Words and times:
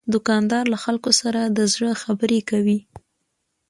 دوکاندار 0.13 0.63
له 0.73 0.77
خلکو 0.83 1.11
سره 1.21 1.39
د 1.57 1.59
زړه 1.73 1.91
خبرې 2.03 2.39
کوي. 2.49 2.79